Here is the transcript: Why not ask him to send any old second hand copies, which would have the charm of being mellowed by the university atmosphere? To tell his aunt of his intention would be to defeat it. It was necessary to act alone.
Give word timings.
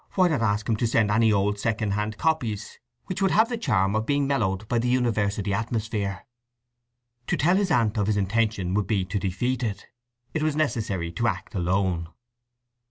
Why 0.15 0.29
not 0.29 0.41
ask 0.41 0.67
him 0.67 0.77
to 0.77 0.87
send 0.87 1.11
any 1.11 1.31
old 1.31 1.59
second 1.59 1.91
hand 1.91 2.17
copies, 2.17 2.79
which 3.05 3.21
would 3.21 3.29
have 3.29 3.49
the 3.49 3.55
charm 3.59 3.95
of 3.95 4.07
being 4.07 4.25
mellowed 4.25 4.67
by 4.67 4.79
the 4.79 4.87
university 4.87 5.53
atmosphere? 5.53 6.25
To 7.27 7.37
tell 7.37 7.55
his 7.55 7.69
aunt 7.69 7.99
of 7.99 8.07
his 8.07 8.17
intention 8.17 8.73
would 8.73 8.87
be 8.87 9.05
to 9.05 9.19
defeat 9.19 9.61
it. 9.61 9.85
It 10.33 10.41
was 10.41 10.55
necessary 10.55 11.11
to 11.11 11.27
act 11.27 11.53
alone. 11.53 12.07